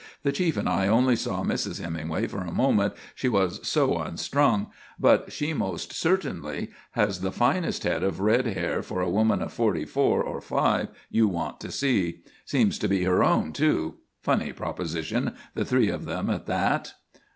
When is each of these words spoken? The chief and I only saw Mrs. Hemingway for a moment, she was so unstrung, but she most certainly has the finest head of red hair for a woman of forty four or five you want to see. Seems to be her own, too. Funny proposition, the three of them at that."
The 0.23 0.31
chief 0.31 0.57
and 0.57 0.67
I 0.67 0.87
only 0.87 1.15
saw 1.15 1.43
Mrs. 1.43 1.79
Hemingway 1.79 2.25
for 2.25 2.39
a 2.41 2.51
moment, 2.51 2.95
she 3.13 3.29
was 3.29 3.59
so 3.61 3.99
unstrung, 3.99 4.71
but 4.99 5.31
she 5.31 5.53
most 5.53 5.93
certainly 5.93 6.71
has 6.93 7.21
the 7.21 7.31
finest 7.31 7.83
head 7.83 8.01
of 8.01 8.19
red 8.19 8.47
hair 8.47 8.81
for 8.81 9.01
a 9.01 9.09
woman 9.11 9.43
of 9.43 9.53
forty 9.53 9.85
four 9.85 10.23
or 10.23 10.41
five 10.41 10.87
you 11.11 11.27
want 11.27 11.59
to 11.59 11.71
see. 11.71 12.21
Seems 12.45 12.79
to 12.79 12.87
be 12.87 13.03
her 13.03 13.23
own, 13.23 13.53
too. 13.53 13.97
Funny 14.23 14.51
proposition, 14.51 15.35
the 15.53 15.65
three 15.65 15.89
of 15.89 16.05
them 16.05 16.31
at 16.31 16.47
that." 16.47 16.93